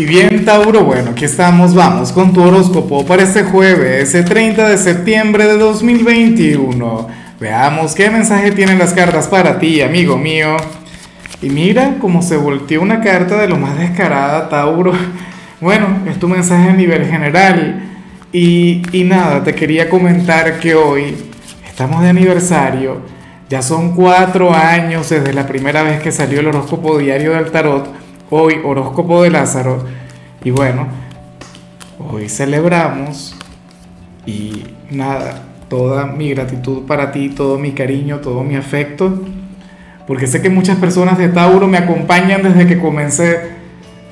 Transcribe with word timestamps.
Y 0.00 0.06
bien, 0.06 0.46
Tauro, 0.46 0.82
bueno, 0.82 1.10
aquí 1.10 1.26
estamos, 1.26 1.74
vamos 1.74 2.10
con 2.10 2.32
tu 2.32 2.42
horóscopo 2.42 3.04
para 3.04 3.22
este 3.22 3.42
jueves, 3.42 4.14
el 4.14 4.24
30 4.24 4.66
de 4.70 4.78
septiembre 4.78 5.44
de 5.44 5.58
2021. 5.58 7.06
Veamos 7.38 7.94
qué 7.94 8.08
mensaje 8.08 8.52
tienen 8.52 8.78
las 8.78 8.94
cartas 8.94 9.28
para 9.28 9.58
ti, 9.58 9.82
amigo 9.82 10.16
mío. 10.16 10.56
Y 11.42 11.50
mira 11.50 11.96
cómo 12.00 12.22
se 12.22 12.38
volteó 12.38 12.80
una 12.80 13.02
carta 13.02 13.36
de 13.36 13.46
lo 13.46 13.58
más 13.58 13.78
descarada, 13.78 14.48
Tauro. 14.48 14.94
Bueno, 15.60 15.98
es 16.08 16.18
tu 16.18 16.28
mensaje 16.28 16.70
a 16.70 16.72
nivel 16.72 17.04
general. 17.04 17.82
Y, 18.32 18.80
y 18.92 19.04
nada, 19.04 19.44
te 19.44 19.54
quería 19.54 19.90
comentar 19.90 20.60
que 20.60 20.74
hoy 20.74 21.14
estamos 21.68 22.00
de 22.00 22.08
aniversario. 22.08 23.02
Ya 23.50 23.60
son 23.60 23.94
cuatro 23.94 24.54
años 24.54 25.10
desde 25.10 25.34
la 25.34 25.46
primera 25.46 25.82
vez 25.82 26.00
que 26.00 26.10
salió 26.10 26.40
el 26.40 26.46
horóscopo 26.46 26.96
diario 26.96 27.32
del 27.32 27.50
tarot 27.50 28.09
Hoy 28.32 28.60
horóscopo 28.62 29.24
de 29.24 29.30
Lázaro. 29.30 29.84
Y 30.44 30.52
bueno, 30.52 30.86
hoy 31.98 32.28
celebramos 32.28 33.34
y 34.24 34.62
nada, 34.88 35.42
toda 35.68 36.06
mi 36.06 36.30
gratitud 36.30 36.86
para 36.86 37.10
ti, 37.10 37.30
todo 37.30 37.58
mi 37.58 37.72
cariño, 37.72 38.18
todo 38.18 38.44
mi 38.44 38.54
afecto. 38.54 39.20
Porque 40.06 40.28
sé 40.28 40.40
que 40.40 40.48
muchas 40.48 40.78
personas 40.78 41.18
de 41.18 41.28
Tauro 41.28 41.66
me 41.66 41.78
acompañan 41.78 42.44
desde 42.44 42.68
que 42.68 42.78
comencé, 42.78 43.50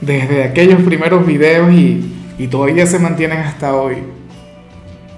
desde 0.01 0.43
aquellos 0.43 0.83
primeros 0.83 1.25
videos 1.25 1.73
y, 1.73 2.13
y 2.39 2.49
todavía 2.49 2.87
se 2.87 2.99
mantienen 2.99 3.39
hasta 3.39 3.77
hoy. 3.77 3.99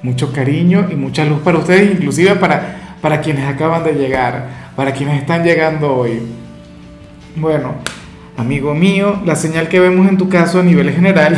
Mucho 0.03 0.31
cariño 0.31 0.89
y 0.91 0.95
mucha 0.95 1.25
luz 1.25 1.41
para 1.41 1.57
ustedes, 1.57 1.91
inclusive 1.91 2.35
para, 2.35 2.97
para 3.01 3.23
quienes 3.23 3.49
acaban 3.49 3.83
de 3.83 3.95
llegar, 3.95 4.47
para 4.77 4.93
quienes 4.93 5.23
están 5.23 5.43
llegando 5.43 5.97
hoy. 5.97 6.21
Bueno, 7.37 7.77
Amigo 8.41 8.75
mío, 8.75 9.21
la 9.27 9.37
señal 9.37 9.69
que 9.69 9.81
vemos 9.81 10.09
en 10.09 10.17
tu 10.17 10.31
caso 10.31 10.61
a 10.61 10.63
nivel 10.63 10.91
general 10.91 11.37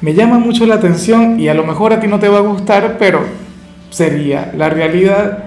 me 0.00 0.14
llama 0.14 0.40
mucho 0.40 0.66
la 0.66 0.74
atención 0.74 1.38
y 1.38 1.46
a 1.46 1.54
lo 1.54 1.62
mejor 1.62 1.92
a 1.92 2.00
ti 2.00 2.08
no 2.08 2.18
te 2.18 2.28
va 2.28 2.38
a 2.38 2.40
gustar, 2.40 2.96
pero 2.98 3.20
sería 3.90 4.52
la 4.56 4.68
realidad, 4.68 5.44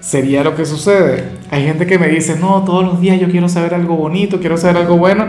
sería 0.00 0.42
lo 0.42 0.56
que 0.56 0.66
sucede. 0.66 1.22
Hay 1.52 1.62
gente 1.62 1.86
que 1.86 2.00
me 2.00 2.08
dice, 2.08 2.36
no, 2.36 2.64
todos 2.64 2.84
los 2.84 3.00
días 3.00 3.20
yo 3.20 3.30
quiero 3.30 3.48
saber 3.48 3.74
algo 3.74 3.94
bonito, 3.94 4.40
quiero 4.40 4.56
saber 4.56 4.78
algo 4.78 4.96
bueno. 4.96 5.26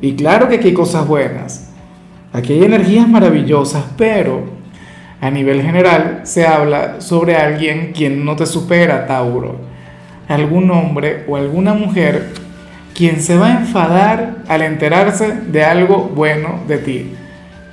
Y 0.00 0.14
claro 0.14 0.48
que 0.48 0.54
aquí 0.54 0.68
hay 0.68 0.74
cosas 0.74 1.06
buenas, 1.06 1.70
aquí 2.32 2.54
hay 2.54 2.64
energías 2.64 3.06
maravillosas, 3.06 3.84
pero 3.98 4.44
a 5.20 5.30
nivel 5.30 5.60
general 5.60 6.22
se 6.22 6.46
habla 6.46 7.02
sobre 7.02 7.36
alguien 7.36 7.92
quien 7.92 8.24
no 8.24 8.34
te 8.34 8.46
supera, 8.46 9.06
Tauro. 9.06 9.60
Algún 10.26 10.70
hombre 10.70 11.26
o 11.28 11.36
alguna 11.36 11.74
mujer 11.74 12.47
quien 12.98 13.22
se 13.22 13.36
va 13.36 13.46
a 13.46 13.60
enfadar 13.60 14.38
al 14.48 14.60
enterarse 14.60 15.32
de 15.32 15.64
algo 15.64 16.10
bueno 16.16 16.58
de 16.66 16.78
ti, 16.78 17.12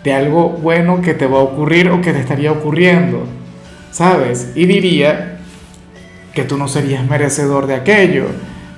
de 0.03 0.13
algo 0.13 0.49
bueno 0.49 1.01
que 1.01 1.15
te 1.15 1.25
va 1.25 1.39
a 1.39 1.41
ocurrir 1.41 1.89
o 1.89 1.99
que 1.99 2.13
te 2.13 2.19
estaría 2.19 2.51
ocurriendo, 2.51 3.25
¿sabes? 3.89 4.51
Y 4.53 4.67
diría 4.67 5.39
que 6.31 6.43
tú 6.43 6.59
no 6.59 6.67
serías 6.67 7.09
merecedor 7.09 7.65
de 7.65 7.73
aquello, 7.73 8.27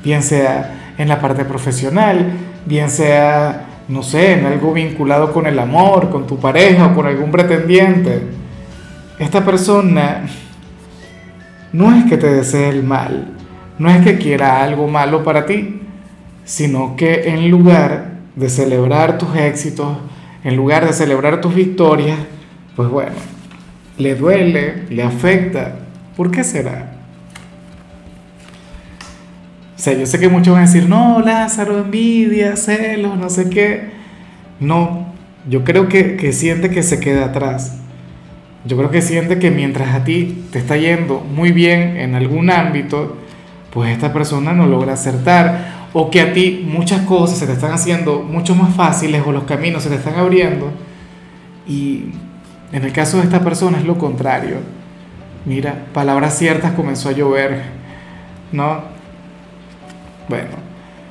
bien 0.05 0.23
sea 0.23 0.93
en 0.97 1.09
la 1.09 1.19
parte 1.19 1.43
profesional, 1.43 2.31
bien 2.65 2.89
sea, 2.89 3.65
no 3.89 4.01
sé, 4.01 4.39
en 4.39 4.45
algo 4.45 4.71
vinculado 4.71 5.33
con 5.33 5.47
el 5.47 5.59
amor, 5.59 6.09
con 6.09 6.27
tu 6.27 6.39
pareja 6.39 6.87
o 6.87 6.95
con 6.95 7.07
algún 7.07 7.29
pretendiente. 7.29 8.21
Esta 9.19 9.43
persona 9.43 10.21
no 11.73 11.93
es 11.93 12.05
que 12.05 12.15
te 12.15 12.31
desee 12.31 12.69
el 12.69 12.83
mal, 12.83 13.33
no 13.77 13.89
es 13.89 14.01
que 14.01 14.17
quiera 14.17 14.63
algo 14.63 14.87
malo 14.87 15.25
para 15.25 15.45
ti, 15.45 15.81
sino 16.47 16.95
que 16.95 17.27
en 17.27 17.51
lugar 17.51 18.13
de 18.37 18.49
celebrar 18.49 19.17
tus 19.17 19.35
éxitos, 19.35 19.97
en 20.45 20.55
lugar 20.55 20.87
de 20.87 20.93
celebrar 20.93 21.41
tus 21.41 21.53
victorias, 21.53 22.17
pues 22.77 22.89
bueno, 22.89 23.17
le 23.97 24.15
duele, 24.15 24.85
le 24.89 25.03
afecta. 25.03 25.75
¿Por 26.15 26.31
qué 26.31 26.45
será? 26.45 26.93
O 29.75 29.79
sea, 29.79 29.91
yo 29.93 30.05
sé 30.05 30.19
que 30.19 30.29
muchos 30.29 30.53
van 30.53 30.63
a 30.63 30.67
decir, 30.67 30.87
no, 30.87 31.19
Lázaro, 31.19 31.79
envidia, 31.79 32.55
celos, 32.55 33.17
no 33.19 33.29
sé 33.29 33.49
qué. 33.49 33.89
No, 34.61 35.13
yo 35.49 35.65
creo 35.65 35.89
que, 35.89 36.15
que 36.15 36.31
siente 36.31 36.69
que 36.69 36.81
se 36.81 37.01
queda 37.01 37.25
atrás. 37.25 37.77
Yo 38.63 38.77
creo 38.77 38.89
que 38.89 39.01
siente 39.01 39.37
que 39.37 39.51
mientras 39.51 39.93
a 39.93 40.05
ti 40.05 40.45
te 40.53 40.59
está 40.59 40.77
yendo 40.77 41.19
muy 41.19 41.51
bien 41.51 41.97
en 41.97 42.15
algún 42.15 42.49
ámbito, 42.49 43.17
pues 43.73 43.91
esta 43.91 44.13
persona 44.13 44.53
no 44.53 44.65
logra 44.65 44.93
acertar 44.93 45.76
o 45.99 46.11
que 46.11 46.21
a 46.21 46.31
ti 46.31 46.63
muchas 46.63 47.01
cosas 47.07 47.39
se 47.39 47.47
te 47.47 47.53
están 47.53 47.71
haciendo 47.71 48.19
mucho 48.19 48.53
más 48.53 48.75
fáciles 48.75 49.23
o 49.25 49.31
los 49.31 49.45
caminos 49.45 49.81
se 49.81 49.89
te 49.89 49.95
están 49.95 50.13
abriendo 50.13 50.69
y 51.67 52.11
en 52.71 52.83
el 52.83 52.93
caso 52.93 53.17
de 53.17 53.23
esta 53.23 53.39
persona 53.39 53.79
es 53.79 53.83
lo 53.83 53.97
contrario. 53.97 54.57
Mira, 55.45 55.87
palabras 55.93 56.37
ciertas 56.37 56.73
comenzó 56.73 57.09
a 57.09 57.13
llover, 57.13 57.63
¿no? 58.51 58.81
Bueno, 60.29 60.51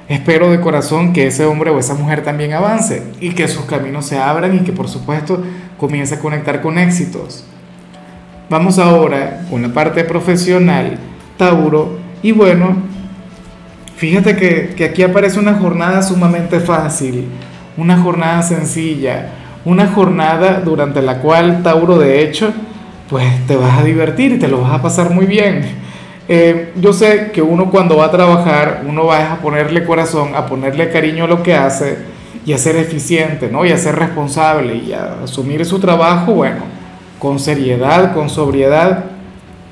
espero 0.08 0.52
de 0.52 0.60
corazón 0.60 1.12
que 1.12 1.26
ese 1.26 1.44
hombre 1.46 1.70
o 1.70 1.80
esa 1.80 1.94
mujer 1.94 2.22
también 2.22 2.52
avance 2.52 3.02
y 3.20 3.30
que 3.30 3.48
sus 3.48 3.64
caminos 3.64 4.06
se 4.06 4.20
abran 4.20 4.54
y 4.54 4.60
que 4.60 4.70
por 4.70 4.88
supuesto 4.88 5.42
comience 5.78 6.14
a 6.14 6.20
conectar 6.20 6.62
con 6.62 6.78
éxitos. 6.78 7.44
Vamos 8.48 8.78
ahora 8.78 9.48
con 9.50 9.62
la 9.62 9.68
parte 9.68 10.04
profesional, 10.04 10.96
Tauro, 11.36 11.98
y 12.22 12.30
bueno, 12.30 12.85
Fíjate 13.96 14.36
que, 14.36 14.84
aquí 14.84 15.02
aparece 15.02 15.40
una 15.40 15.54
jornada 15.54 16.02
sumamente 16.02 16.60
fácil, 16.60 17.28
una 17.78 17.96
jornada 17.96 18.42
sencilla, 18.42 19.30
una 19.64 19.86
jornada 19.86 20.60
durante 20.60 21.00
la 21.00 21.20
cual 21.20 21.62
Tauro 21.62 21.98
de 21.98 22.22
hecho, 22.22 22.52
pues 23.08 23.24
te 23.46 23.56
vas 23.56 23.78
a 23.78 23.84
divertir 23.84 24.32
y 24.32 24.38
te 24.38 24.48
lo 24.48 24.60
vas 24.60 24.74
a 24.74 24.82
pasar 24.82 25.08
muy 25.08 25.24
bien. 25.24 25.62
Eh, 26.28 26.74
yo 26.78 26.92
sé 26.92 27.30
que 27.32 27.40
uno 27.40 27.70
cuando 27.70 27.96
va 27.96 28.06
a 28.06 28.10
trabajar, 28.10 28.82
uno 28.86 29.06
va 29.06 29.32
a 29.32 29.38
ponerle 29.38 29.82
corazón, 29.84 30.34
a 30.34 30.44
ponerle 30.44 30.90
cariño 30.90 31.24
a 31.24 31.28
lo 31.28 31.42
que 31.42 31.54
hace 31.54 31.96
y 32.44 32.52
a 32.52 32.58
ser 32.58 32.76
eficiente, 32.76 33.48
¿no? 33.50 33.64
Y 33.64 33.72
a 33.72 33.78
ser 33.78 33.96
responsable 33.96 34.74
y 34.74 34.92
a 34.92 35.22
asumir 35.24 35.64
su 35.64 35.78
trabajo, 35.78 36.34
bueno, 36.34 36.64
con 37.18 37.38
seriedad, 37.38 38.12
con 38.12 38.28
sobriedad. 38.28 39.06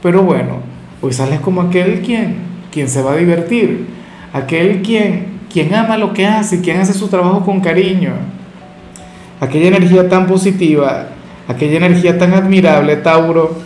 Pero 0.02 0.22
bueno, 0.22 0.60
pues 1.02 1.16
sales 1.16 1.40
como 1.40 1.60
aquel 1.60 2.00
quien, 2.00 2.36
quien 2.72 2.88
se 2.88 3.02
va 3.02 3.12
a 3.12 3.16
divertir 3.16 4.02
aquel 4.34 4.82
quien, 4.82 5.38
quien 5.50 5.72
ama 5.74 5.96
lo 5.96 6.12
que 6.12 6.26
hace, 6.26 6.60
quien 6.60 6.80
hace 6.80 6.92
su 6.92 7.08
trabajo 7.08 7.44
con 7.44 7.60
cariño, 7.60 8.12
aquella 9.40 9.68
energía 9.68 10.08
tan 10.08 10.26
positiva, 10.26 11.06
aquella 11.48 11.76
energía 11.76 12.18
tan 12.18 12.34
admirable, 12.34 12.96
Tauro, 12.96 13.56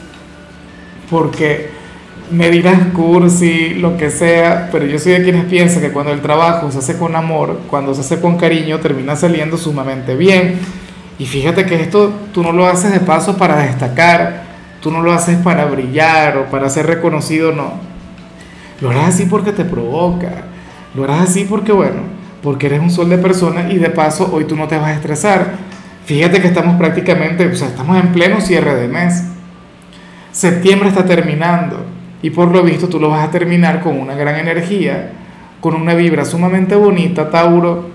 porque 1.11 1.71
me 2.31 2.51
dirás 2.51 2.79
cursi, 2.93 3.71
lo 3.77 3.97
que 3.97 4.11
sea, 4.11 4.69
pero 4.71 4.85
yo 4.85 4.99
soy 4.99 5.13
de 5.13 5.23
quienes 5.23 5.47
piensan 5.47 5.81
que 5.81 5.91
cuando 5.91 6.13
el 6.13 6.21
trabajo 6.21 6.71
se 6.71 6.79
hace 6.79 6.99
con 6.99 7.17
amor, 7.17 7.61
cuando 7.71 7.95
se 7.95 8.03
hace 8.03 8.21
con 8.21 8.37
cariño, 8.37 8.79
termina 8.81 9.17
saliendo 9.17 9.57
sumamente 9.57 10.15
bien. 10.15 10.59
Y 11.19 11.25
fíjate 11.25 11.65
que 11.65 11.81
esto 11.81 12.13
tú 12.35 12.43
no 12.43 12.53
lo 12.53 12.67
haces 12.67 12.93
de 12.93 13.01
paso 13.01 13.39
para 13.39 13.63
destacar, 13.63 14.43
tú 14.83 14.91
no 14.91 15.01
lo 15.01 15.13
haces 15.13 15.39
para 15.39 15.65
brillar 15.65 16.37
o 16.37 16.51
para 16.51 16.69
ser 16.69 16.87
reconocido, 16.87 17.53
no. 17.53 17.73
Lo 18.83 18.91
harás 18.91 19.15
así 19.15 19.25
porque 19.25 19.53
te 19.53 19.65
provoca, 19.65 20.45
lo 20.99 21.05
harás 21.05 21.31
así 21.31 21.47
porque, 21.49 21.71
bueno, 21.71 22.01
porque 22.43 22.67
eres 22.67 22.81
un 22.81 22.91
sol 22.91 23.09
de 23.09 23.19
persona 23.19 23.71
y 23.71 23.79
de 23.79 23.91
paso 23.91 24.31
hoy 24.33 24.45
tú 24.45 24.57
no 24.57 24.67
te 24.67 24.77
vas 24.77 24.89
a 24.89 24.95
estresar. 24.95 25.53
Fíjate 26.05 26.41
que 26.41 26.49
estamos 26.49 26.77
prácticamente, 26.77 27.47
o 27.47 27.55
sea, 27.55 27.69
estamos 27.69 27.97
en 27.99 28.09
pleno 28.13 28.41
cierre 28.41 28.75
de 28.75 28.89
mes. 28.89 29.25
Septiembre 30.33 30.89
está 30.89 31.05
terminando 31.05 31.85
y 32.21 32.31
por 32.31 32.51
lo 32.51 32.63
visto 32.63 32.89
tú 32.89 32.99
lo 32.99 33.11
vas 33.11 33.29
a 33.29 33.31
terminar 33.31 33.81
con 33.81 33.99
una 33.99 34.15
gran 34.15 34.37
energía, 34.37 35.13
con 35.61 35.75
una 35.75 35.95
vibra 35.95 36.25
sumamente 36.25 36.75
bonita, 36.75 37.31
Tauro. 37.31 37.91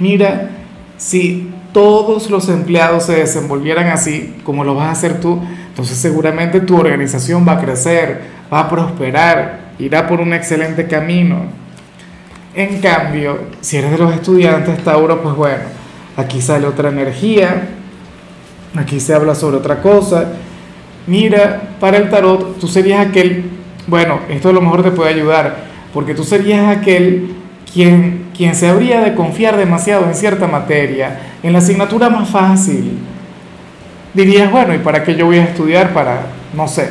Mira, 0.00 0.50
si 0.96 1.50
todos 1.72 2.28
los 2.30 2.48
empleados 2.48 3.04
se 3.04 3.16
desenvolvieran 3.16 3.88
así 3.88 4.34
como 4.42 4.64
lo 4.64 4.74
vas 4.74 4.88
a 4.88 4.92
hacer 4.92 5.20
tú, 5.20 5.40
entonces 5.68 5.96
seguramente 5.96 6.60
tu 6.60 6.76
organización 6.76 7.46
va 7.46 7.52
a 7.52 7.60
crecer, 7.60 8.20
va 8.52 8.60
a 8.60 8.68
prosperar, 8.68 9.60
irá 9.78 10.08
por 10.08 10.20
un 10.20 10.32
excelente 10.32 10.88
camino. 10.88 11.67
En 12.54 12.80
cambio, 12.80 13.38
si 13.60 13.76
eres 13.76 13.92
de 13.92 13.98
los 13.98 14.12
estudiantes, 14.14 14.82
Tauro, 14.82 15.22
pues 15.22 15.34
bueno, 15.34 15.64
aquí 16.16 16.40
sale 16.40 16.66
otra 16.66 16.88
energía, 16.88 17.68
aquí 18.74 19.00
se 19.00 19.14
habla 19.14 19.34
sobre 19.34 19.58
otra 19.58 19.80
cosa. 19.80 20.32
Mira, 21.06 21.60
para 21.80 21.98
el 21.98 22.10
tarot, 22.10 22.58
tú 22.58 22.66
serías 22.66 23.06
aquel, 23.06 23.44
bueno, 23.86 24.20
esto 24.28 24.48
a 24.48 24.52
lo 24.52 24.60
mejor 24.60 24.82
te 24.82 24.90
puede 24.90 25.14
ayudar, 25.14 25.56
porque 25.92 26.14
tú 26.14 26.24
serías 26.24 26.76
aquel 26.76 27.34
quien, 27.72 28.30
quien 28.36 28.54
se 28.54 28.68
habría 28.68 29.00
de 29.02 29.14
confiar 29.14 29.56
demasiado 29.56 30.06
en 30.06 30.14
cierta 30.14 30.46
materia, 30.46 31.20
en 31.42 31.52
la 31.52 31.58
asignatura 31.58 32.10
más 32.10 32.28
fácil. 32.28 32.98
Dirías, 34.14 34.50
bueno, 34.50 34.74
¿y 34.74 34.78
para 34.78 35.04
qué 35.04 35.14
yo 35.14 35.26
voy 35.26 35.38
a 35.38 35.44
estudiar? 35.44 35.92
Para, 35.92 36.22
no 36.54 36.66
sé, 36.66 36.88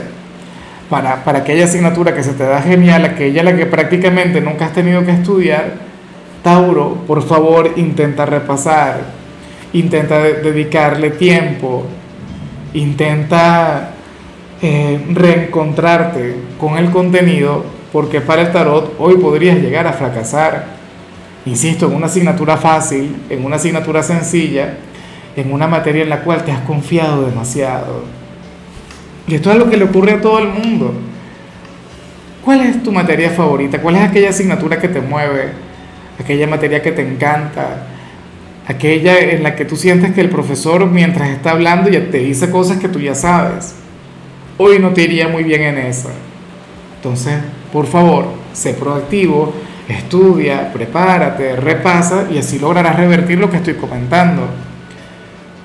para, 0.89 1.21
aquella 1.25 1.65
asignatura 1.65 2.13
que 2.13 2.23
se 2.23 2.33
te 2.33 2.43
da 2.43 2.61
genial, 2.61 3.05
aquella 3.05 3.43
la 3.43 3.55
que 3.55 3.65
prácticamente 3.65 4.41
nunca 4.41 4.65
has 4.65 4.73
tenido 4.73 5.03
que 5.05 5.11
estudiar, 5.11 5.87
Tauro, 6.43 7.03
por 7.07 7.23
favor, 7.23 7.73
intenta 7.75 8.25
repasar. 8.25 9.01
intenta 9.73 10.19
dedicarle 10.19 11.11
tiempo, 11.11 11.83
intenta 12.73 13.91
eh, 14.61 14.99
reencontrarte 15.13 16.35
con 16.57 16.77
el 16.77 16.89
contenido, 16.89 17.65
porque 17.91 18.21
para 18.21 18.43
el 18.43 18.51
tarot 18.51 18.95
hoy 18.97 19.17
podrías 19.17 19.57
llegar 19.57 19.87
a 19.87 19.93
fracasar. 19.93 20.77
Insisto, 21.45 21.87
en 21.87 21.95
una 21.95 22.05
asignatura 22.05 22.57
fácil, 22.57 23.23
en 23.29 23.43
una 23.43 23.57
asignatura 23.57 24.01
sencilla, 24.03 24.77
en 25.35 25.51
una 25.51 25.67
materia 25.67 26.03
en 26.03 26.09
la 26.09 26.21
cual 26.21 26.43
te 26.43 26.51
has 26.51 26.61
confiado 26.61 27.25
demasiado. 27.25 28.03
Y 29.27 29.35
esto 29.35 29.51
es 29.51 29.57
lo 29.57 29.69
que 29.69 29.77
le 29.77 29.83
ocurre 29.83 30.13
a 30.13 30.21
todo 30.21 30.39
el 30.39 30.47
mundo. 30.47 30.93
¿Cuál 32.43 32.61
es 32.61 32.81
tu 32.81 32.93
materia 32.93 33.29
favorita? 33.31 33.81
¿Cuál 33.81 33.97
es 33.97 34.03
aquella 34.03 34.29
asignatura 34.29 34.79
que 34.79 34.87
te 34.87 35.01
mueve? 35.01 35.49
Aquella 36.17 36.47
materia 36.47 36.81
que 36.81 36.93
te 36.93 37.01
encanta? 37.01 37.87
Aquella 38.65 39.19
en 39.19 39.43
la 39.43 39.55
que 39.55 39.65
tú 39.65 39.75
sientes 39.75 40.13
que 40.13 40.21
el 40.21 40.29
profesor 40.29 40.85
mientras 40.85 41.29
está 41.29 41.51
hablando 41.51 41.89
ya 41.89 42.09
te 42.09 42.19
dice 42.19 42.49
cosas 42.49 42.77
que 42.77 42.87
tú 42.87 42.99
ya 42.99 43.15
sabes. 43.15 43.75
Hoy 44.57 44.79
no 44.79 44.91
te 44.91 45.03
iría 45.03 45.27
muy 45.27 45.43
bien 45.43 45.61
en 45.61 45.77
esa. 45.77 46.09
Entonces, 46.95 47.35
por 47.73 47.85
favor, 47.85 48.27
sé 48.53 48.73
proactivo, 48.73 49.53
estudia, 49.89 50.71
prepárate, 50.71 51.57
repasa 51.57 52.27
y 52.31 52.37
así 52.37 52.59
lograrás 52.59 52.95
revertir 52.95 53.39
lo 53.39 53.49
que 53.49 53.57
estoy 53.57 53.73
comentando. 53.73 54.47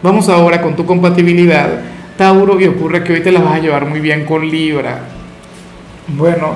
Vamos 0.02 0.28
ahora 0.28 0.60
con 0.60 0.74
tu 0.74 0.84
compatibilidad, 0.84 1.80
Tauro, 2.22 2.60
y 2.60 2.68
ocurre 2.68 3.02
que 3.02 3.14
hoy 3.14 3.20
te 3.20 3.32
la 3.32 3.40
vas 3.40 3.56
a 3.56 3.58
llevar 3.58 3.84
muy 3.84 3.98
bien 3.98 4.24
con 4.26 4.48
Libra. 4.48 5.00
Bueno, 6.06 6.54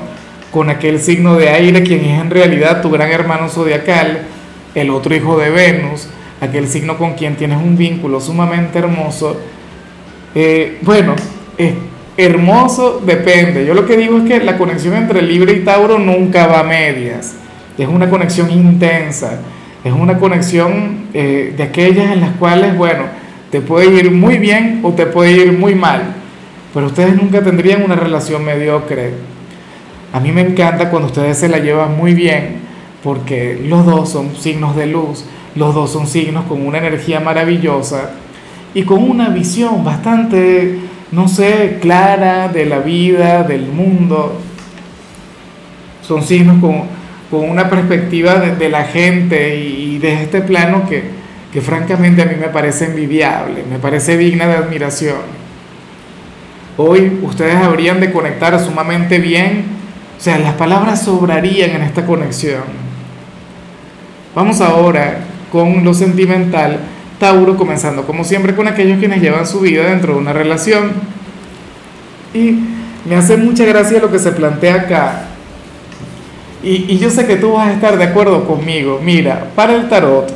con 0.52 0.70
aquel 0.70 1.00
signo 1.00 1.34
de 1.34 1.48
aire, 1.48 1.82
quien 1.82 2.04
es 2.04 2.20
en 2.20 2.30
realidad 2.30 2.82
tu 2.82 2.88
gran 2.88 3.10
hermano 3.10 3.48
zodiacal, 3.48 4.28
el 4.76 4.90
otro 4.90 5.12
hijo 5.12 5.36
de 5.36 5.50
Venus, 5.50 6.06
aquel 6.40 6.68
signo 6.68 6.96
con 6.96 7.14
quien 7.14 7.34
tienes 7.34 7.58
un 7.58 7.76
vínculo 7.76 8.20
sumamente 8.20 8.78
hermoso. 8.78 9.40
Eh, 10.36 10.78
bueno, 10.82 11.16
hermoso 12.16 13.02
depende. 13.04 13.66
Yo 13.66 13.74
lo 13.74 13.86
que 13.86 13.96
digo 13.96 14.18
es 14.18 14.22
que 14.22 14.44
la 14.44 14.58
conexión 14.58 14.94
entre 14.94 15.20
Libra 15.20 15.50
y 15.50 15.64
Tauro 15.64 15.98
nunca 15.98 16.46
va 16.46 16.60
a 16.60 16.62
medias. 16.62 17.34
Es 17.76 17.88
una 17.88 18.08
conexión 18.08 18.52
intensa. 18.52 19.40
Es 19.82 19.92
una 19.92 20.16
conexión 20.18 21.08
eh, 21.12 21.54
de 21.56 21.62
aquellas 21.64 22.12
en 22.12 22.20
las 22.20 22.36
cuales, 22.36 22.76
bueno, 22.76 23.25
te 23.60 23.66
puede 23.66 23.86
ir 23.86 24.10
muy 24.10 24.38
bien 24.38 24.80
o 24.82 24.92
te 24.92 25.06
puede 25.06 25.32
ir 25.32 25.52
muy 25.52 25.74
mal. 25.74 26.14
Pero 26.74 26.86
ustedes 26.86 27.16
nunca 27.16 27.42
tendrían 27.42 27.82
una 27.82 27.96
relación 27.96 28.44
mediocre 28.44 29.14
a 30.16 30.20
mí 30.20 30.32
me 30.32 30.40
encanta 30.40 30.88
cuando 30.88 31.08
ustedes 31.08 31.36
se 31.36 31.46
la 31.46 31.58
llevan 31.58 31.96
muy 31.96 32.14
bien, 32.14 32.60
porque 33.02 33.60
los 33.62 33.84
dos 33.84 34.08
son 34.08 34.34
signos 34.34 34.74
de 34.74 34.86
luz, 34.86 35.26
los 35.54 35.74
dos 35.74 35.92
son 35.92 36.06
signos 36.06 36.46
con 36.46 36.66
una 36.66 36.78
energía 36.78 37.20
maravillosa 37.20 38.12
y 38.72 38.84
con 38.84 39.02
una 39.02 39.28
visión 39.28 39.84
bastante, 39.84 40.78
no 41.12 41.28
sé, 41.28 41.78
clara 41.82 42.48
de 42.48 42.64
la 42.64 42.78
vida, 42.78 43.42
del 43.42 43.66
mundo. 43.66 44.40
Son 46.00 46.22
signos 46.22 46.60
con, 46.60 46.96
una 47.30 47.68
perspectiva 47.68 48.36
de, 48.36 48.68
la 48.70 48.84
gente 48.84 49.58
y, 49.58 49.98
de 49.98 50.22
este 50.22 50.40
plano 50.40 50.88
que, 50.88 51.02
que 51.56 51.62
francamente 51.62 52.20
a 52.20 52.26
mí 52.26 52.34
me 52.38 52.48
parece 52.48 52.84
envidiable, 52.84 53.64
me 53.64 53.78
parece 53.78 54.18
digna 54.18 54.46
de 54.46 54.56
admiración. 54.56 55.16
Hoy 56.76 57.20
ustedes 57.22 57.54
habrían 57.54 57.98
de 57.98 58.12
conectar 58.12 58.62
sumamente 58.62 59.18
bien 59.18 59.64
o 60.18 60.20
sea, 60.20 60.38
las 60.38 60.52
palabras 60.54 61.02
sobrarían 61.02 61.70
en 61.70 61.82
esta 61.82 62.04
conexión. 62.04 62.62
Vamos 64.34 64.60
ahora 64.60 65.20
con 65.52 65.82
lo 65.82 65.92
sentimental. 65.94 66.80
Tauro 67.18 67.56
comenzando 67.56 68.06
como 68.06 68.24
siempre 68.24 68.54
con 68.54 68.68
aquellos 68.68 68.98
quienes 68.98 69.22
llevan 69.22 69.46
su 69.46 69.60
vida 69.60 69.84
dentro 69.84 70.12
de 70.12 70.18
una 70.18 70.34
relación. 70.34 70.92
Y 72.34 72.58
me 73.08 73.16
hace 73.16 73.38
mucha 73.38 73.64
gracia 73.64 74.00
lo 74.00 74.10
que 74.10 74.18
se 74.18 74.32
plantea 74.32 74.74
acá. 74.74 75.28
Y, 76.62 76.92
y, 76.92 76.98
yo 76.98 77.08
sé 77.10 77.26
que 77.26 77.36
tú 77.36 77.52
vas 77.52 77.68
a 77.68 77.72
estar 77.72 77.96
de 77.96 78.04
acuerdo 78.04 78.46
conmigo. 78.46 79.00
Mira, 79.02 79.50
para 79.54 79.74
el 79.74 79.88
tarot, 79.88 80.32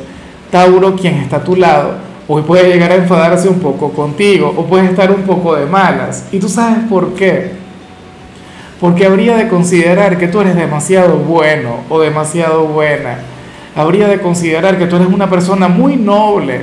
Tauro, 0.51 0.95
quien 0.95 1.15
está 1.15 1.37
a 1.37 1.43
tu 1.43 1.55
lado, 1.55 1.93
hoy 2.27 2.43
puede 2.43 2.67
llegar 2.71 2.91
a 2.91 2.95
enfadarse 2.95 3.47
un 3.47 3.59
poco 3.59 3.91
contigo 3.91 4.53
o 4.55 4.65
puede 4.65 4.85
estar 4.85 5.11
un 5.11 5.23
poco 5.23 5.55
de 5.55 5.65
malas. 5.65 6.27
Y 6.31 6.39
tú 6.39 6.49
sabes 6.49 6.79
por 6.89 7.13
qué 7.13 7.61
porque 8.81 9.05
habría 9.05 9.37
de 9.37 9.47
considerar 9.47 10.17
que 10.17 10.27
tú 10.27 10.41
eres 10.41 10.55
demasiado 10.55 11.17
bueno 11.17 11.81
o 11.87 12.01
demasiado 12.01 12.65
buena. 12.65 13.19
Habría 13.75 14.07
de 14.07 14.19
considerar 14.19 14.79
que 14.79 14.87
tú 14.87 14.95
eres 14.95 15.07
una 15.07 15.29
persona 15.29 15.67
muy 15.67 15.97
noble. 15.97 16.61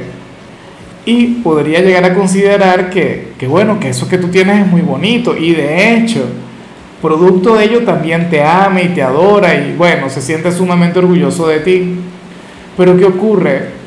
Y 1.06 1.26
podría 1.44 1.81
llegar 1.81 2.05
a 2.05 2.14
considerar 2.14 2.90
que, 2.90 3.32
que, 3.38 3.46
bueno, 3.46 3.79
que 3.79 3.90
eso 3.90 4.08
que 4.08 4.19
tú 4.19 4.29
tienes 4.29 4.61
es 4.61 4.67
muy 4.67 4.81
bonito. 4.81 5.37
Y 5.37 5.55
de 5.55 5.94
hecho, 5.94 6.25
producto 7.00 7.55
de 7.55 7.67
ello 7.67 7.85
también 7.85 8.29
te 8.29 8.43
ama 8.43 8.82
y 8.82 8.88
te 8.88 9.02
adora 9.02 9.55
y 9.55 9.76
bueno, 9.79 10.11
se 10.11 10.20
siente 10.20 10.50
sumamente 10.50 10.99
orgulloso 10.99 11.46
de 11.46 11.61
ti. 11.61 12.00
Pero 12.76 12.96
¿qué 12.96 13.05
ocurre? 13.05 13.77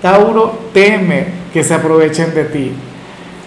Tauro 0.00 0.68
teme 0.72 1.26
que 1.52 1.64
se 1.64 1.74
aprovechen 1.74 2.34
de 2.34 2.44
ti. 2.44 2.72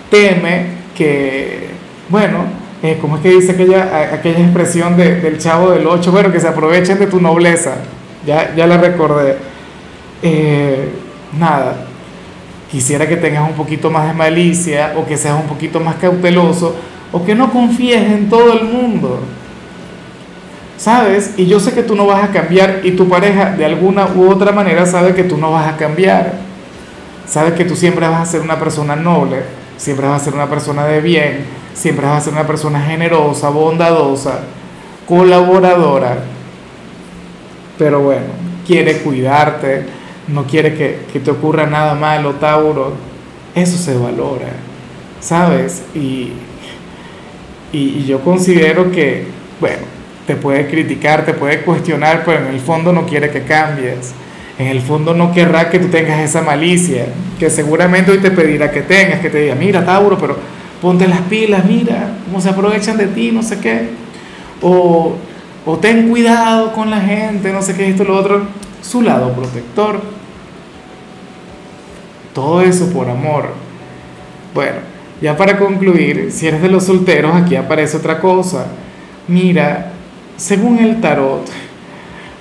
Teme 0.10 0.66
que, 0.96 1.69
bueno, 2.10 2.40
eh, 2.81 2.98
¿cómo 3.00 3.18
es 3.18 3.22
que 3.22 3.30
dice 3.30 3.51
aquella, 3.51 4.13
aquella 4.13 4.40
expresión 4.40 4.98
del 4.98 5.38
chavo 5.38 5.72
del 5.72 5.86
8? 5.86 6.12
Bueno, 6.12 6.31
que 6.31 6.40
se 6.40 6.48
aprovechen 6.48 6.98
de 7.00 7.07
tu 7.07 7.22
nobleza. 7.22 7.75
Ya, 8.25 8.54
ya 8.56 8.68
la 8.68 8.78
recordé. 8.78 9.38
Eh, 10.22 10.90
nada, 11.38 11.88
quisiera 12.69 13.07
que 13.07 13.18
tengas 13.18 13.48
un 13.48 13.56
poquito 13.56 13.90
más 13.90 14.07
de 14.07 14.13
malicia 14.13 14.94
o 14.98 15.06
que 15.06 15.18
seas 15.18 15.36
un 15.40 15.48
poquito 15.48 15.80
más 15.80 15.96
cauteloso 15.96 16.75
o 17.12 17.24
que 17.24 17.36
no 17.36 17.51
confíes 17.51 18.01
en 18.01 18.30
todo 18.30 18.54
el 18.54 18.66
mundo. 18.66 19.19
¿Sabes? 20.80 21.34
Y 21.36 21.46
yo 21.46 21.60
sé 21.60 21.74
que 21.74 21.84
tú 21.84 21.94
no 21.94 22.08
vas 22.08 22.24
a 22.24 22.31
cambiar 22.31 22.80
y 22.84 22.94
tu 22.94 23.10
pareja 23.10 23.52
de 23.52 23.66
alguna 23.66 24.08
u 24.16 24.31
otra 24.31 24.54
manera 24.54 24.86
sabe 24.86 25.14
que 25.14 25.26
tú 25.26 25.38
no 25.38 25.52
vas 25.52 25.68
a 25.68 25.76
cambiar. 25.76 26.36
Sabe 27.28 27.54
que 27.54 27.66
tú 27.66 27.76
siempre 27.76 28.08
vas 28.08 28.22
a 28.22 28.31
ser 28.31 28.40
una 28.42 28.58
persona 28.58 28.96
noble, 28.96 29.44
siempre 29.76 30.08
vas 30.08 30.22
a 30.22 30.26
ser 30.26 30.34
una 30.34 30.50
persona 30.50 30.86
de 30.86 31.02
bien, 31.02 31.46
siempre 31.74 32.06
vas 32.06 32.20
a 32.20 32.26
ser 32.26 32.34
una 32.34 32.48
persona 32.48 32.81
generosa, 32.81 33.50
bondadosa, 33.50 34.40
colaboradora, 35.06 36.18
pero 37.78 38.00
bueno, 38.00 38.28
quiere 38.66 39.00
cuidarte, 39.00 39.86
no 40.30 40.46
quiere 40.46 40.75
que, 40.75 41.20
te 41.20 41.32
ocurra 41.32 41.68
nada 41.68 41.94
malo, 41.94 42.36
Tauro, 42.36 42.94
eso 43.54 43.78
se 43.78 43.98
valora, 43.98 44.48
¿sabes? 45.20 45.84
Y, 45.94 46.32
y, 47.74 48.06
yo 48.06 48.22
considero 48.22 48.92
que, 48.92 49.27
bueno, 49.60 49.84
te 50.29 50.36
puede 50.36 50.67
criticar, 50.67 51.25
te 51.25 51.33
puede 51.33 51.62
cuestionar, 51.62 52.21
pero 52.24 52.45
en 52.45 52.53
el 52.53 52.59
fondo 52.59 52.93
no 52.93 53.07
quiere 53.07 53.31
que 53.31 53.41
cambies. 53.41 54.13
En 54.59 54.67
el 54.67 54.79
fondo 54.79 55.15
no 55.15 55.31
querrá 55.33 55.71
que 55.71 55.79
tú 55.79 55.88
tengas 55.88 56.19
esa 56.19 56.43
malicia, 56.43 57.07
que 57.39 57.50
seguramente 57.50 58.12
hoy 58.12 58.19
te 58.19 58.29
pedirá 58.29 58.69
que 58.69 58.83
tengas, 58.83 59.21
que 59.21 59.31
te 59.31 59.39
diga, 59.39 59.55
mira, 59.55 59.83
Tauro, 59.83 60.19
pero 60.19 60.38
ponte 60.83 61.07
las 61.07 61.21
pilas, 61.21 61.65
mira 61.65 62.12
cómo 62.25 62.39
se 62.39 62.50
aprovechan 62.50 62.95
de 62.98 63.07
ti, 63.07 63.31
no 63.31 63.41
sé 63.41 63.59
qué. 63.59 63.89
O, 64.62 65.15
ten 65.81 66.07
cuidado 66.09 66.74
con 66.74 66.91
la 66.91 67.01
gente, 67.01 67.51
no 67.51 67.63
sé 67.63 67.74
qué, 67.74 67.89
esto, 67.89 68.03
lo 68.03 68.15
otro. 68.15 68.43
Su 68.83 69.01
lado 69.01 69.33
protector. 69.33 70.00
Todo 72.36 72.62
eso 72.62 72.93
por 72.93 73.09
amor. 73.09 73.50
Bueno, 74.53 74.77
ya 75.24 75.36
para 75.36 75.57
concluir, 75.57 76.31
si 76.31 76.45
eres 76.45 76.62
de 76.62 76.69
los 76.69 76.83
solteros, 76.83 77.36
aquí 77.36 77.55
aparece 77.55 77.98
otra 77.98 78.19
cosa. 78.19 78.67
Mira, 79.27 79.93
según 80.39 80.79
el 80.79 81.01
tarot, 81.01 81.46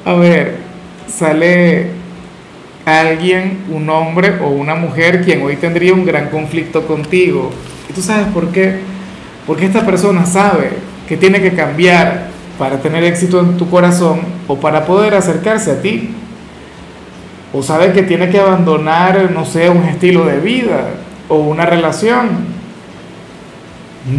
a 0.05 0.15
ver, 0.15 0.57
sale 1.07 1.91
alguien, 2.87 3.65
un 3.71 3.91
hombre 3.91 4.39
o 4.41 4.49
una 4.49 4.75
mujer, 4.75 5.23
quien 5.23 5.43
hoy 5.43 5.57
tendría 5.57 5.93
un 5.93 6.07
gran 6.07 6.31
conflicto 6.31 6.87
contigo 6.87 7.51
¿Y 7.89 7.93
tú 7.93 8.03
sabes 8.03 8.27
por 8.29 8.49
qué? 8.49 8.81
Porque 9.47 9.67
esta 9.67 9.85
persona 9.87 10.27
sabe 10.27 10.71
que 11.09 11.17
tiene 11.17 11.41
que 11.41 11.55
cambiar 11.55 12.29
para 12.59 12.81
tener 12.81 13.03
éxito 13.05 13.41
en 13.41 13.57
tu 13.57 13.71
corazón 13.71 14.21
o 14.47 14.57
para 14.57 14.85
poder 14.85 15.15
acercarse 15.15 15.73
a 15.73 15.81
ti. 15.81 16.11
O 17.53 17.63
sabe 17.63 17.93
que 17.93 18.03
tiene 18.03 18.29
que 18.29 18.39
abandonar, 18.39 19.31
no 19.31 19.47
sé, 19.47 19.71
un 19.71 19.85
estilo 19.85 20.27
de 20.27 20.39
vida 20.39 20.91
o 21.29 21.37
una 21.37 21.65
relación. 21.65 22.29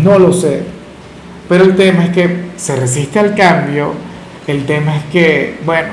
No 0.01 0.17
lo 0.17 0.33
sé. 0.33 0.63
Pero 1.47 1.63
el 1.65 1.75
tema 1.75 2.05
es 2.05 2.09
que 2.09 2.48
se 2.59 2.75
resiste 2.75 3.19
al 3.19 3.33
cambio. 3.35 3.93
El 4.45 4.65
tema 4.65 4.97
es 4.97 5.03
que, 5.05 5.59
bueno, 5.65 5.89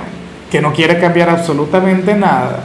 que 0.50 0.60
no 0.60 0.72
quiere 0.72 0.98
cambiar 0.98 1.30
absolutamente 1.30 2.14
nada. 2.14 2.64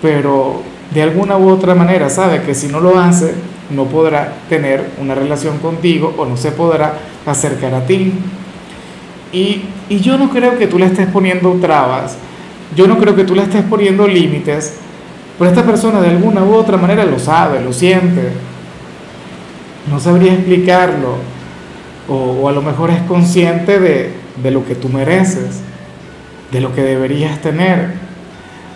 Pero 0.00 0.62
de 0.92 1.02
alguna 1.02 1.36
u 1.36 1.50
otra 1.50 1.74
manera 1.74 2.08
sabe 2.08 2.42
que 2.42 2.54
si 2.54 2.68
no 2.68 2.80
lo 2.80 2.98
hace, 2.98 3.34
no 3.70 3.84
podrá 3.84 4.32
tener 4.48 4.90
una 5.00 5.14
relación 5.14 5.58
contigo 5.58 6.14
o 6.16 6.24
no 6.24 6.36
se 6.36 6.52
podrá 6.52 6.94
acercar 7.26 7.74
a 7.74 7.84
ti. 7.86 8.12
Y, 9.32 9.64
yo 9.88 10.16
no 10.16 10.30
creo 10.30 10.58
que 10.58 10.66
tú 10.66 10.78
le 10.78 10.86
estés 10.86 11.06
poniendo 11.06 11.52
trabas, 11.60 12.16
yo 12.74 12.86
no 12.86 12.98
creo 12.98 13.14
que 13.14 13.24
tú 13.24 13.34
le 13.34 13.42
estés 13.42 13.62
poniendo 13.62 14.06
límites, 14.08 14.78
Pero 15.38 15.50
esta 15.50 15.64
persona 15.64 16.00
de 16.00 16.08
alguna 16.08 16.42
u 16.42 16.54
otra 16.54 16.78
manera 16.78 17.04
lo 17.04 17.18
sabe, 17.18 17.60
lo 17.60 17.72
siente. 17.72 18.30
No 19.90 20.00
sabría 20.00 20.32
explicarlo. 20.32 21.35
O, 22.08 22.48
a 22.48 22.52
lo 22.52 22.62
mejor 22.62 22.90
es 22.90 23.02
consciente 23.02 23.80
de, 23.80 24.12
de 24.42 24.50
lo 24.50 24.64
que 24.64 24.74
tú 24.74 24.88
mereces, 24.88 25.60
de 26.52 26.60
lo 26.60 26.74
que 26.74 26.82
deberías 26.82 27.40
tener. 27.40 27.94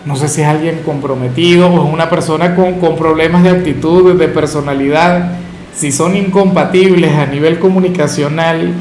No 0.04 0.16
sé 0.16 0.28
si 0.28 0.40
es 0.40 0.48
alguien 0.48 0.80
comprometido 0.84 1.68
o 1.68 1.86
es 1.86 1.92
una 1.92 2.10
persona 2.10 2.56
con, 2.56 2.80
con 2.80 2.96
problemas 2.96 3.42
de 3.42 3.50
actitud, 3.50 4.18
de 4.18 4.28
personalidad, 4.28 5.32
si 5.74 5.92
son 5.92 6.16
incompatibles 6.16 7.12
a 7.12 7.26
nivel 7.26 7.58
comunicacional 7.58 8.72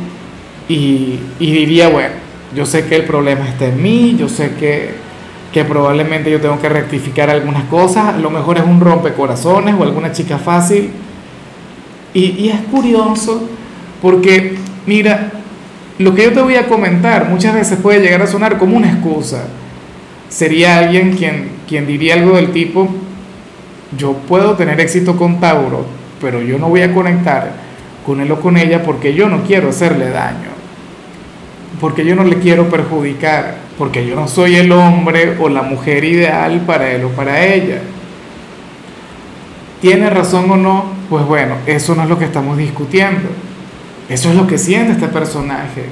y, 0.68 1.20
y 1.40 1.52
diría, 1.52 1.90
bueno, 1.90 2.16
yo 2.56 2.66
sé 2.66 2.86
que 2.86 2.96
el 2.96 3.04
problema 3.04 3.48
está 3.48 3.68
en 3.68 3.82
mí, 3.82 4.16
yo 4.18 4.28
sé 4.28 4.56
que, 4.56 4.96
que 5.54 5.64
probablemente 5.66 6.32
yo 6.32 6.42
tengo 6.42 6.60
que 6.60 6.70
rectificar 6.70 7.30
algunas 7.30 7.66
cosas, 7.66 8.16
a 8.16 8.18
lo 8.18 8.32
mejor 8.32 8.58
es 8.58 8.64
un 8.64 8.80
rompecorazones 8.80 9.76
o 9.78 9.84
alguna 9.84 10.12
chica 10.12 10.38
fácil. 10.38 10.90
Y 12.12 12.50
es 12.50 12.60
curioso 12.72 13.48
porque, 14.02 14.56
mira, 14.86 15.32
lo 15.98 16.16
que 16.16 16.24
yo 16.24 16.34
te 16.34 16.42
voy 16.42 16.56
a 16.56 16.68
comentar 16.68 17.30
muchas 17.30 17.54
veces 17.54 17.78
puede 17.80 18.00
llegar 18.00 18.22
a 18.22 18.28
sonar 18.28 18.58
como 18.58 18.78
una 18.78 18.90
excusa. 18.90 19.44
Sería 20.30 20.78
alguien 20.78 21.16
quien, 21.16 21.50
quien 21.68 21.86
diría 21.86 22.14
algo 22.14 22.38
del 22.38 22.52
tipo, 22.52 22.88
yo 23.98 24.14
puedo 24.14 24.56
tener 24.56 24.80
éxito 24.80 25.18
con 25.18 25.40
Tauro, 25.40 25.86
pero 26.22 26.42
yo 26.42 26.58
no 26.58 26.70
voy 26.70 26.82
a 26.82 26.94
conectar 26.94 27.52
con 28.06 28.22
él 28.22 28.32
o 28.32 28.40
con 28.40 28.58
ella 28.58 28.84
porque 28.84 29.14
yo 29.14 29.28
no 29.28 29.44
quiero 29.44 29.70
hacerle 29.70 30.10
daño, 30.10 30.50
porque 31.82 32.06
yo 32.06 32.16
no 32.16 32.24
le 32.24 32.38
quiero 32.38 32.70
perjudicar, 32.70 33.58
porque 33.78 34.06
yo 34.06 34.16
no 34.16 34.28
soy 34.28 34.56
el 34.56 34.72
hombre 34.72 35.38
o 35.40 35.50
la 35.50 35.64
mujer 35.64 36.04
ideal 36.04 36.62
para 36.66 36.92
él 36.92 37.04
o 37.04 37.10
para 37.10 37.44
ella. 37.44 37.82
¿Tiene 39.82 40.10
razón 40.10 40.50
o 40.52 40.58
no? 40.58 40.86
Pues 41.10 41.26
bueno, 41.26 41.56
eso 41.66 41.96
no 41.96 42.04
es 42.04 42.10
lo 42.10 42.20
que 42.20 42.26
estamos 42.26 42.58
discutiendo. 42.58 43.30
Eso 44.10 44.30
es 44.30 44.36
lo 44.36 44.48
que 44.48 44.58
siente 44.58 44.94
este 44.94 45.08
personaje. 45.08 45.86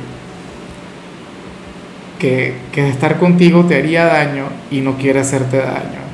Que, 2.19 2.55
que, 2.71 2.89
estar 2.89 3.19
contigo 3.19 3.65
te 3.65 3.75
haría 3.75 4.05
daño 4.05 4.45
y 4.71 4.81
no 4.81 4.97
quiere 4.97 5.19
hacerte 5.19 5.57
daño. 5.57 6.07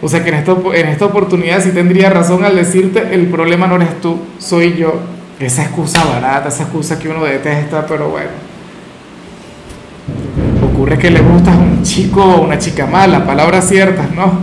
O 0.00 0.08
sea 0.08 0.22
que 0.24 0.30
en 0.30 0.36
esta, 0.36 0.52
en 0.52 0.88
esta 0.88 1.04
oportunidad 1.04 1.62
sí 1.62 1.70
tendría 1.70 2.08
razón 2.08 2.44
al 2.44 2.56
decirte, 2.56 3.14
el 3.14 3.26
problema 3.26 3.66
no 3.66 3.76
eres 3.76 4.00
tú, 4.00 4.18
soy 4.38 4.74
yo. 4.76 5.00
Esa 5.38 5.64
excusa 5.64 6.02
barata, 6.02 6.48
esa 6.48 6.62
excusa 6.62 6.98
que 6.98 7.10
uno 7.10 7.22
detesta, 7.24 7.86
pero 7.86 8.08
bueno. 8.08 8.30
Ocurre 10.72 10.98
que 10.98 11.10
le 11.10 11.20
gustas 11.20 11.54
a 11.54 11.58
un 11.58 11.82
chico 11.82 12.24
o 12.24 12.40
una 12.42 12.58
chica 12.58 12.86
mala, 12.86 13.26
palabras 13.26 13.68
ciertas, 13.68 14.10
¿no? 14.12 14.40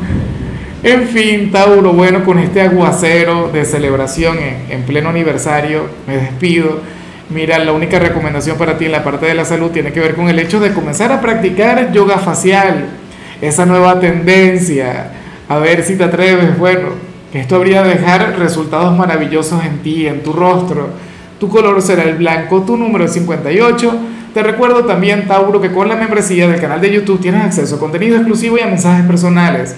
En 0.84 1.08
fin, 1.08 1.50
Tauro, 1.50 1.94
bueno, 1.94 2.26
con 2.26 2.40
este 2.40 2.60
aguacero 2.60 3.50
de 3.54 3.64
celebración 3.64 4.38
en, 4.38 4.66
en, 4.70 4.84
pleno 4.84 5.08
aniversario, 5.08 5.84
me 6.06 6.18
despido. 6.18 6.82
Mira, 7.30 7.58
la 7.60 7.72
única 7.72 8.00
recomendación 8.00 8.58
para 8.58 8.78
ti 8.78 8.86
en 8.86 8.92
la 8.92 9.02
parte 9.02 9.26
de 9.26 9.34
la 9.34 9.46
salud 9.46 9.72
tiene 9.72 9.94
que 9.94 10.02
ver 10.02 10.14
con 10.14 10.28
el 10.28 10.38
hecho 10.40 10.60
de 10.60 10.74
comenzar 10.74 11.10
a 11.14 11.22
practicar 11.22 11.94
yoga 11.94 12.18
facial, 12.18 12.88
esa 13.40 13.66
nueva 13.66 13.98
tendencia. 14.02 15.12
A 15.48 15.58
ver 15.58 15.84
si 15.84 15.96
te 15.96 16.04
atreves, 16.04 16.58
bueno, 16.58 16.90
esto 17.34 17.56
habría 17.56 17.82
de 17.82 17.92
dejar 17.92 18.38
resultados 18.38 18.98
maravillosos 18.98 19.64
en 19.64 19.80
ti, 19.80 20.06
en 20.06 20.22
tu 20.22 20.34
rostro. 20.34 20.90
Tu 21.40 21.48
color 21.48 21.82
será 21.82 22.04
el 22.04 22.16
blanco, 22.16 22.64
tu 22.64 22.76
número 22.76 23.06
es 23.06 23.14
58. 23.14 23.96
Te 24.34 24.44
recuerdo 24.44 24.84
también, 24.84 25.30
Tauro, 25.30 25.62
que 25.62 25.72
con 25.72 25.88
la 25.88 25.96
membresía 25.96 26.50
del 26.50 26.60
canal 26.60 26.82
de 26.82 26.92
YouTube 26.92 27.22
tienes 27.22 27.42
acceso 27.42 27.78
a 27.78 27.80
contenido 27.80 28.18
exclusivo 28.18 28.58
y 28.58 28.62
a 28.62 28.68
mensajes 28.68 29.06
personales. 29.06 29.78